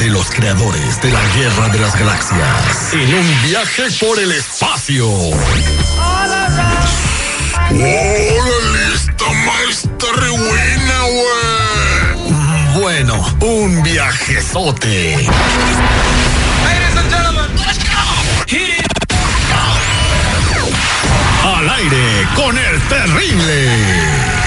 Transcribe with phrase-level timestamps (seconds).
[0.00, 2.94] De los creadores de la Guerra de las Galaxias.
[2.94, 5.06] En un viaje por el espacio.
[5.06, 5.58] ¡Órale!
[8.94, 12.80] Esta maestra re buena, güey.
[12.80, 15.28] Bueno, un viajezote.
[21.44, 24.39] Al aire con el terrible.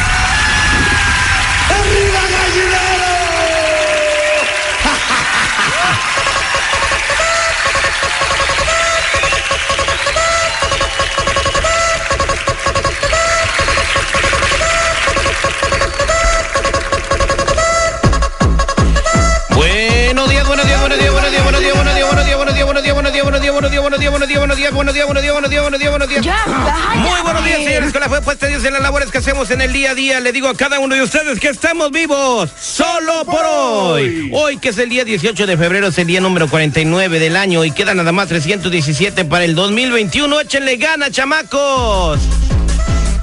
[24.83, 26.97] Buenos días, buenos días, buenos días, buenos días, buenos.
[26.97, 29.61] Muy buenos días, señores, con la fe puesta Dios en las labores que hacemos en
[29.61, 30.19] el día a día.
[30.19, 34.29] Le digo a cada uno de ustedes que estamos vivos solo por hoy.
[34.33, 37.63] Hoy que es el día 18 de febrero, es el día número 49 del año
[37.63, 40.41] y queda nada más 317 para el 2021.
[40.41, 42.19] Échenle ganas, chamacos.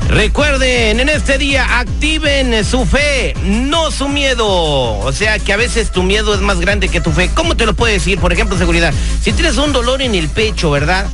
[0.09, 4.99] Recuerden, en este día activen su fe, no su miedo.
[4.99, 7.31] O sea que a veces tu miedo es más grande que tu fe.
[7.35, 8.19] ¿Cómo te lo puedo decir?
[8.19, 8.95] Por ejemplo, seguridad.
[9.23, 11.07] Si tienes un dolor en el pecho, ¿verdad?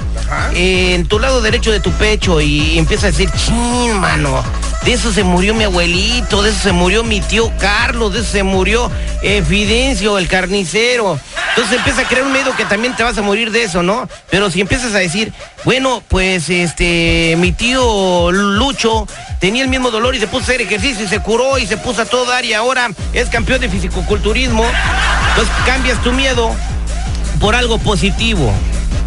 [0.54, 4.42] En tu lado derecho de tu pecho y empiezas a decir, chin, mano.
[4.84, 8.30] De eso se murió mi abuelito, de eso se murió mi tío Carlos, de eso
[8.30, 8.88] se murió
[9.20, 11.18] eh, Fidencio, el carnicero.
[11.48, 14.08] Entonces empieza a crear un miedo que también te vas a morir de eso, ¿no?
[14.30, 15.32] Pero si empiezas a decir,
[15.64, 19.08] bueno, pues este, mi tío Lucho
[19.40, 21.76] tenía el mismo dolor y se puso a hacer ejercicio y se curó y se
[21.76, 24.64] puso a todo dar y ahora es campeón de fisicoculturismo.
[25.30, 26.54] Entonces cambias tu miedo
[27.40, 28.52] por algo positivo.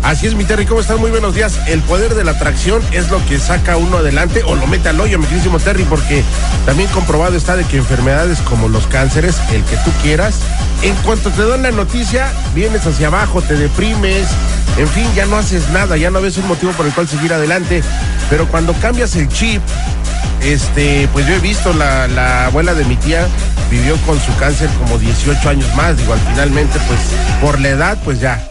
[0.03, 0.97] Así es, mi Terry, ¿cómo estás?
[0.97, 1.59] Muy buenos días.
[1.67, 4.99] El poder de la atracción es lo que saca uno adelante o lo mete al
[4.99, 6.23] hoyo, mi queridísimo Terry, porque
[6.65, 10.39] también comprobado está de que enfermedades como los cánceres, el que tú quieras,
[10.81, 14.27] en cuanto te dan la noticia, vienes hacia abajo, te deprimes,
[14.77, 17.33] en fin, ya no haces nada, ya no ves un motivo por el cual seguir
[17.33, 17.83] adelante.
[18.29, 19.61] Pero cuando cambias el chip,
[20.41, 23.27] este, pues yo he visto la, la abuela de mi tía
[23.69, 26.99] vivió con su cáncer como 18 años más, digo, al finalmente, pues
[27.41, 28.41] por la edad, pues ya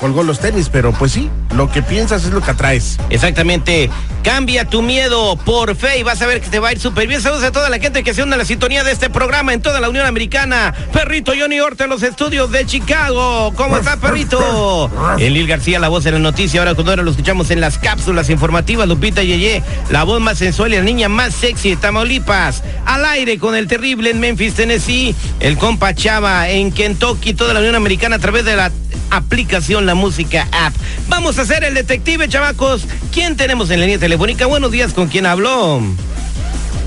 [0.00, 2.98] colgó los tenis, pero pues sí, lo que piensas es lo que atraes.
[3.10, 3.90] Exactamente.
[4.22, 7.06] Cambia tu miedo por fe y vas a ver que te va a ir súper
[7.06, 7.22] bien.
[7.22, 9.62] Saludos a toda la gente que se une a la sintonía de este programa en
[9.62, 10.74] toda la Unión Americana.
[10.92, 13.52] Perrito Johnny Horta en los estudios de Chicago.
[13.56, 14.90] ¿Cómo está, perrito?
[15.18, 16.60] El Lil García, la voz en la noticia.
[16.60, 18.86] Ahora cuando ahora lo escuchamos en las cápsulas informativas.
[18.88, 22.62] Lupita Yeye, la voz más sensual y la niña más sexy de Tamaulipas.
[22.84, 25.14] Al aire con el terrible en Memphis, Tennessee.
[25.40, 28.70] El compa Chava en Kentucky, toda la Unión Americana a través de la
[29.10, 30.74] aplicación La Música App.
[31.08, 32.82] Vamos a hacer el detective, chavacos.
[33.10, 34.44] ¿Quién tenemos en la línea telefónica?
[34.44, 35.80] Buenos días, ¿con quién habló?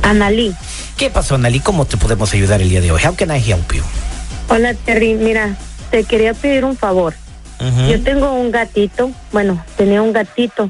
[0.04, 0.54] Analí.
[0.98, 1.60] ¿Qué pasó, Analí?
[1.62, 3.02] ¿Cómo te podemos ayudar el día de hoy?
[3.04, 3.82] How can I help you?
[4.50, 5.58] Hola Terry, mira,
[5.90, 7.16] te quería pedir un favor.
[7.90, 10.70] Yo tengo un gatito, bueno, tenía un gatito,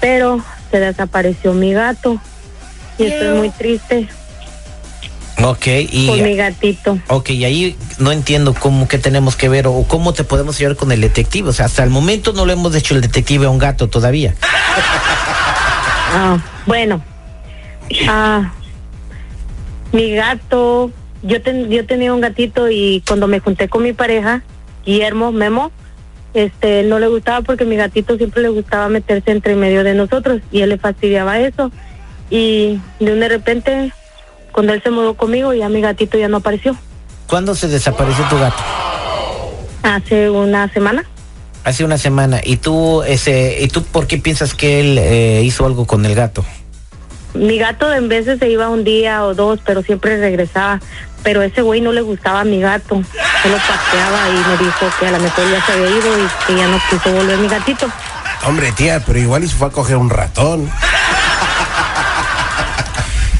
[0.00, 2.20] pero se desapareció mi gato
[2.96, 4.08] y estoy muy triste
[5.44, 6.10] Ok, y...
[6.22, 6.98] mi gatito.
[7.08, 10.76] Ok, y ahí no entiendo cómo que tenemos que ver o cómo te podemos ayudar
[10.76, 11.48] con el detective.
[11.48, 14.34] O sea, hasta el momento no le hemos hecho el detective a un gato todavía.
[16.12, 17.00] Ah, bueno,
[18.08, 18.52] ah,
[19.92, 20.90] mi gato,
[21.22, 24.42] yo, ten- yo tenía un gatito y cuando me junté con mi pareja,
[24.84, 25.70] Guillermo Memo,
[26.34, 30.40] este, no le gustaba porque mi gatito siempre le gustaba meterse entre medio de nosotros
[30.50, 31.70] y él le fastidiaba eso.
[32.28, 33.92] Y de un de repente,
[34.60, 36.76] cuando él se mudó conmigo, ya mi gatito ya no apareció.
[37.26, 38.62] ¿Cuándo se desapareció tu gato?
[39.82, 41.02] Hace una semana.
[41.64, 42.42] Hace una semana.
[42.44, 46.14] ¿Y tú, ese, ¿y tú por qué piensas que él eh, hizo algo con el
[46.14, 46.44] gato?
[47.32, 50.78] Mi gato en veces se iba un día o dos, pero siempre regresaba.
[51.22, 53.02] Pero ese güey no le gustaba a mi gato.
[53.42, 56.54] Solo paseaba y me dijo que a lo mejor ya se había ido y que
[56.54, 57.86] ya no quiso volver mi gatito.
[58.46, 60.70] Hombre, tía, pero igual y se fue a coger un ratón.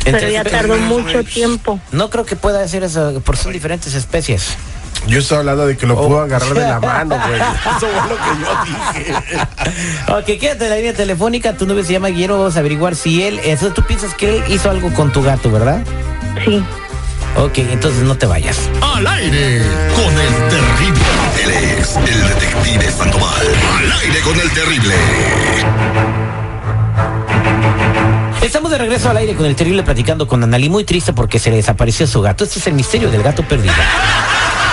[0.04, 1.78] Pero ya tardó mucho tiempo.
[1.92, 4.56] No creo que pueda hacer eso, porque son diferentes especies.
[5.06, 6.06] Yo estoy hablando de que lo Oh.
[6.08, 7.40] pudo agarrar de la mano, güey.
[7.40, 9.14] Eso fue lo que yo dije.
[10.36, 13.22] Ok, quédate en la línea telefónica, tu novio se llama Guillermo, vamos a averiguar si
[13.22, 15.82] él, entonces tú piensas que él hizo algo con tu gato, ¿verdad?
[16.44, 16.62] Sí.
[17.36, 18.58] Ok, entonces no te vayas.
[18.82, 19.62] Al aire
[19.94, 21.04] con el terrible.
[21.44, 21.50] Él
[21.80, 23.46] es el detective Sandoval.
[23.78, 24.94] Al aire con el terrible.
[28.42, 31.50] Estamos de regreso al aire con el terrible platicando con Analí, muy triste porque se
[31.50, 32.44] le desapareció su gato.
[32.44, 33.74] Este es el misterio del gato perdido.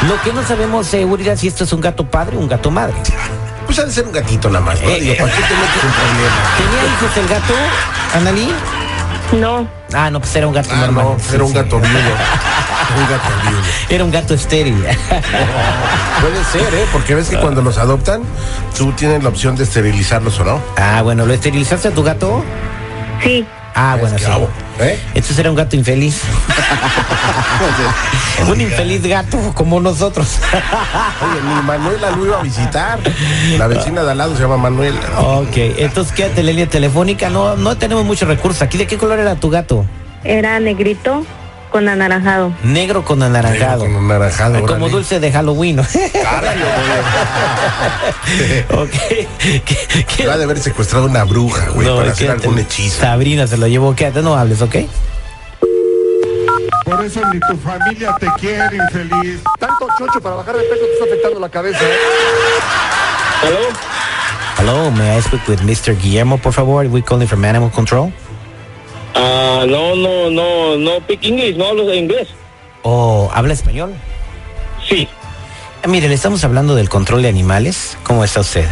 [0.07, 2.93] Lo que no sabemos seguridad si esto es un gato padre o un gato madre.
[3.65, 4.87] Pues ha de ser un gatito nada más, ¿no?
[4.89, 6.57] Eh, Digo, ¿para qué te metes en problemas?
[6.57, 7.53] ¿Tenía hijos el gato,
[8.15, 8.49] Analí?
[9.39, 11.05] No, Ah, no, pues era un gato Ah, normal.
[11.05, 11.55] no, Sí, era un sí.
[11.55, 11.91] gato viudo.
[12.97, 13.61] Un gato viudo.
[13.89, 14.75] Era un gato estéril.
[16.21, 16.85] Puede ser, ¿eh?
[16.93, 18.21] Porque ves que cuando los adoptan,
[18.77, 20.61] tú tienes la opción de esterilizarlos o no.
[20.77, 22.43] ah, bueno, ¿lo esterilizaste a tu gato?
[23.23, 23.45] sí.
[23.79, 24.23] Ah, bueno, sí.
[24.23, 24.99] Esclavo, ¿eh?
[25.09, 26.23] Entonces era un gato infeliz.
[28.49, 30.39] un infeliz gato como nosotros.
[30.51, 32.99] Oye, ni Manuela lo iba a visitar.
[33.55, 34.99] La vecina de al lado se llama Manuela.
[35.19, 37.29] ok, entonces quédate en la línea telefónica.
[37.29, 38.63] No, no tenemos muchos recursos.
[38.63, 39.85] ¿Aquí de qué color era tu gato?
[40.23, 41.23] Era negrito
[41.77, 42.53] con anaranjado.
[42.63, 43.81] Negro con anaranjado.
[43.81, 44.65] Con un naranjado.
[44.65, 45.79] Como dulce de Halloween.
[46.23, 46.65] Cáralo,
[48.81, 48.89] ok.
[49.63, 52.47] ¿Qué- qué- Lo ha de haber secuestrado una bruja, güey, para hacer quédate.
[52.47, 52.99] algún hechizo.
[53.01, 53.93] Sabrina se lo llevó.
[53.95, 54.75] Quédate, no hables, ¿ok?
[56.83, 59.39] Por eso ni tu familia te quiere, infeliz.
[59.59, 61.79] Tanto chocho para bajar de peso te está afectando la cabeza.
[61.83, 63.53] ¿eh?
[64.57, 65.95] Hello, may I speak with Mr.
[65.95, 66.87] Guillermo, por favor?
[66.87, 68.11] We calling from Animal Control.
[69.19, 72.27] Ah, no, no, no, no pick English, no hablo inglés.
[72.83, 73.93] ¿O habla español?
[74.87, 75.07] Sí,
[75.83, 77.97] Ah, Mire, le estamos hablando del control de animales.
[78.03, 78.65] ¿Cómo está usted?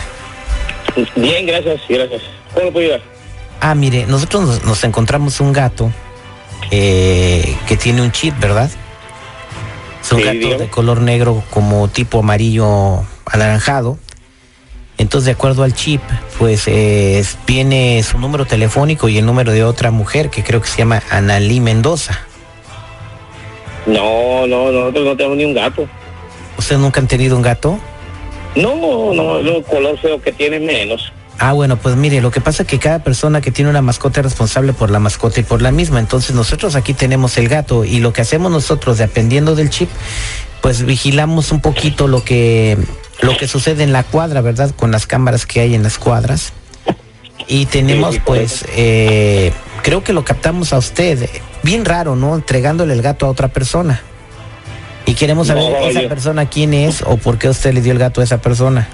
[1.16, 2.22] bien, gracias, gracias.
[2.54, 3.02] ¿Cómo le puedo ayudar?
[3.62, 5.92] Ah, mire, nosotros nos, nos encontramos un gato
[6.72, 8.70] eh, que tiene un chip, ¿verdad?
[10.02, 10.58] Es un Sí, gato dígame.
[10.58, 13.98] de color negro como tipo amarillo anaranjado.
[14.98, 16.02] Entonces, de acuerdo al chip,
[16.40, 20.68] pues eh, viene su número telefónico y el número de otra mujer que creo que
[20.68, 22.20] se llama Analí Mendoza.
[23.86, 25.88] No, no, nosotros no tenemos ni un gato.
[26.58, 27.78] ¿Ustedes nunca han tenido un gato?
[28.56, 31.12] No, no, el color feo que tiene menos.
[31.38, 34.22] Ah, bueno, pues mire, lo que pasa es que cada persona que tiene una mascota
[34.22, 36.00] es responsable por la mascota y por la misma.
[36.00, 39.90] Entonces nosotros aquí tenemos el gato y lo que hacemos nosotros, dependiendo del chip,
[40.62, 42.78] pues vigilamos un poquito lo que
[43.22, 44.72] lo que sucede en la cuadra, ¿verdad?
[44.76, 46.54] Con las cámaras que hay en las cuadras.
[47.48, 49.52] Y tenemos, pues, eh,
[49.84, 51.30] creo que lo captamos a usted.
[51.64, 52.36] Bien raro, ¿no?
[52.36, 54.02] Entregándole el gato a otra persona.
[55.06, 57.92] Y queremos saber No, esa yo- persona quién es o por qué usted le dio
[57.92, 58.88] el gato a esa persona.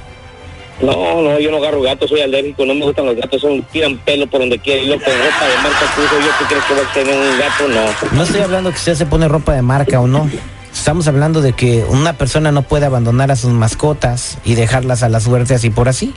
[0.81, 3.97] No, no, yo no agarro gatos, soy alérgico, no me gustan los gatos, son, tiran
[3.99, 6.63] pelo por donde quiera y luego con ropa de marca que uso yo, ¿qué crees
[6.65, 7.67] que voy a tener un gato?
[8.11, 8.17] No.
[8.17, 10.27] No estoy hablando que usted se pone ropa de marca o no.
[10.81, 15.09] Estamos hablando de que una persona no puede abandonar a sus mascotas y dejarlas a
[15.09, 16.11] la suerte así por así.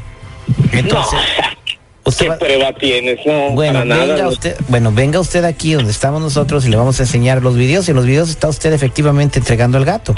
[0.72, 1.20] Entonces,
[2.02, 3.19] usted ¿Qué va- prueba tienes?
[3.26, 4.28] No, bueno, para venga no.
[4.31, 7.87] usted, bueno, venga usted aquí donde estamos nosotros y le vamos a enseñar los videos
[7.88, 10.14] y en los videos está usted efectivamente entregando el gato.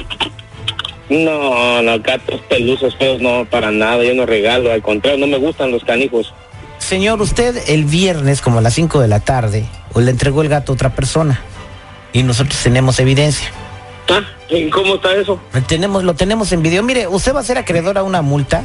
[1.11, 5.39] No, no, gatos pelusos feos, no, para nada, yo no regalo, al contrario, no me
[5.39, 6.33] gustan los canijos.
[6.79, 10.49] Señor, usted el viernes como a las 5 de la tarde pues, le entregó el
[10.49, 11.41] gato a otra persona
[12.13, 13.49] y nosotros tenemos evidencia.
[14.09, 14.21] Ah,
[14.51, 15.39] ¿y cómo está eso?
[15.67, 16.83] Tenemos, lo tenemos en video.
[16.83, 18.65] Mire, usted va a ser acreedor a una multa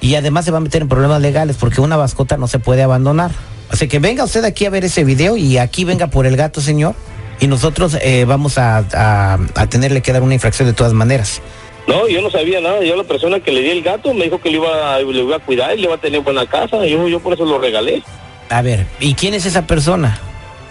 [0.00, 2.82] y además se va a meter en problemas legales porque una mascota no se puede
[2.82, 3.30] abandonar.
[3.70, 6.60] Así que venga usted aquí a ver ese video y aquí venga por el gato,
[6.60, 6.94] señor.
[7.38, 11.40] Y nosotros eh, vamos a, a- a tenerle que dar una infracción de todas maneras.
[11.86, 12.82] No, yo no sabía nada.
[12.84, 15.20] Yo la persona que le di el gato me dijo que le iba, a- le
[15.22, 16.84] iba a cuidar y le iba a tener buena casa.
[16.84, 18.02] Yo, yo por eso lo regalé.
[18.50, 20.18] A ver, ¿y quién es esa persona?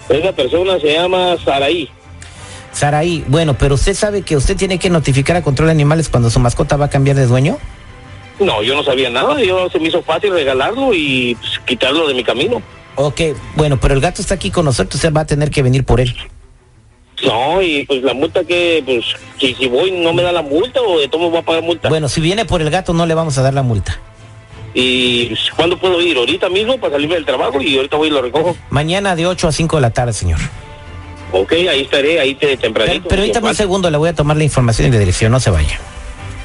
[0.09, 1.89] Esa persona se llama Saraí.
[2.71, 6.29] Saraí, bueno, pero usted sabe que usted tiene que notificar a Control de Animales cuando
[6.29, 7.57] su mascota va a cambiar de dueño.
[8.39, 9.41] No, yo no sabía nada.
[9.43, 12.61] Yo se me hizo fácil regalarlo y pues, quitarlo de mi camino.
[12.95, 13.21] Ok,
[13.55, 16.01] bueno, pero el gato está aquí con nosotros, usted va a tener que venir por
[16.01, 16.15] él.
[17.25, 19.05] No, y pues la multa que, pues,
[19.37, 21.63] si, si voy no me da la multa o de todo me voy a pagar
[21.63, 21.89] multa.
[21.89, 23.99] Bueno, si viene por el gato no le vamos a dar la multa.
[24.73, 26.17] Y pues, ¿cuándo puedo ir?
[26.17, 28.55] Ahorita mismo para salirme del trabajo y ahorita voy y lo recojo.
[28.69, 30.39] Mañana de 8 a 5 de la tarde, señor.
[31.31, 33.07] Ok, ahí estaré, ahí te tempranito.
[33.07, 35.49] pero ahorita un segundo le voy a tomar la información y la dirección, no se
[35.49, 35.79] vaya.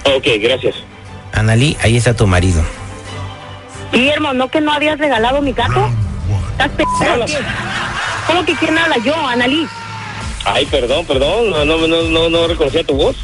[0.05, 0.77] Ok, gracias.
[1.33, 2.63] Analí, ahí está tu marido.
[3.93, 5.89] Guillermo, ¿no que no habías regalado mi gato?
[6.59, 6.71] ¿Estás
[7.15, 7.27] Hola.
[7.27, 7.39] qué?
[8.27, 9.67] ¿Cómo que quién habla yo, Analí?
[10.45, 13.17] Ay, perdón, perdón, no, no, no, no, no reconocía tu voz.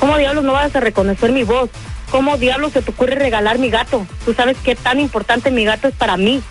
[0.00, 1.70] ¿Cómo diablos no vas a reconocer mi voz?
[2.10, 4.06] ¿Cómo diablos se te ocurre regalar mi gato?
[4.24, 6.42] Tú sabes qué tan importante mi gato es para mí.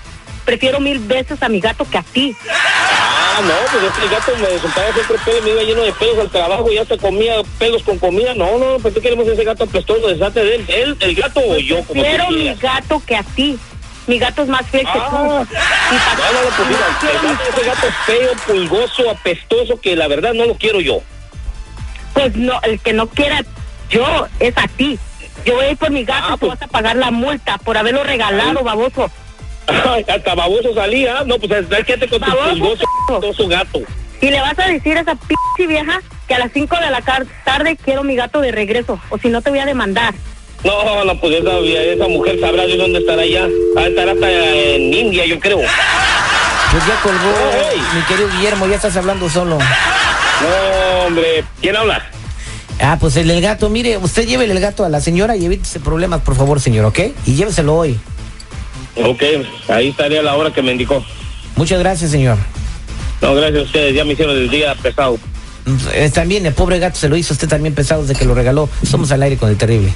[0.45, 2.35] Prefiero mil veces a mi gato que a ti.
[3.37, 5.91] Ah, no, pues es que el gato me soltaba siempre pelo, me iba lleno de
[5.93, 8.33] pelos al trabajo y hasta comía pelos con comida.
[8.33, 10.65] No, no, pues qué queremos ese gato apestoso, deshate de él.
[10.69, 11.75] ¿Él, el gato o yo?
[11.83, 13.57] Como tú Prefiero mi gato que a ti.
[14.07, 14.99] Mi gato es más fiel que tú.
[15.01, 15.09] Ah.
[15.11, 20.33] No, no, pues mira, el mi- gato, ese gato feo, pulgoso, apestoso, que la verdad
[20.33, 20.99] no lo quiero yo.
[22.13, 23.41] Pues no, el que no quiera
[23.89, 24.97] yo es a ti.
[25.43, 26.51] Yo voy a ir por mi gato Ah, tú pues.
[26.59, 29.11] vas a pagar la multa por haberlo regalado, baboso.
[29.67, 31.23] Ay, hasta baboso salía.
[31.25, 33.81] No, pues es que te con tu Baboso, pulgoso, su gato.
[34.21, 37.01] Y le vas a decir a esa pinche vieja que a las 5 de la
[37.43, 40.13] tarde quiero mi gato de regreso, o si no te voy a demandar.
[40.63, 43.47] No, no, pues esa, esa mujer sabrá de dónde estará ya.
[43.77, 45.57] Va a estar hasta en India, yo creo.
[45.57, 47.33] Pues ya colgó,
[47.93, 49.59] mi querido Guillermo, ya estás hablando solo.
[49.59, 51.43] No, hombre.
[51.61, 52.03] ¿Quién habla?
[52.81, 55.79] Ah, pues el del gato, mire, usted llévele el gato a la señora y evítese
[55.79, 56.99] problemas, por favor, señor, ¿ok?
[57.25, 57.99] Y lléveselo hoy.
[58.95, 59.21] Ok,
[59.69, 61.03] ahí estaría la hora que me indicó.
[61.55, 62.37] Muchas gracias, señor.
[63.21, 63.93] No, gracias a ustedes.
[63.95, 65.17] Ya me hicieron el día pesado.
[65.93, 68.69] Eh, también el pobre gato se lo hizo usted también pesado desde que lo regaló.
[68.83, 69.93] Somos al aire con el terrible.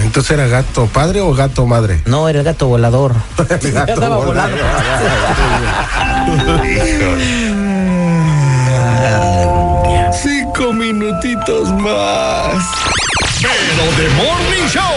[0.00, 2.00] Entonces era gato padre o gato madre.
[2.06, 3.14] No, era el gato volador.
[3.60, 4.58] El gato Andaba volador.
[10.12, 12.64] Cinco minutitos más.
[13.40, 14.96] Pero de Morning Show.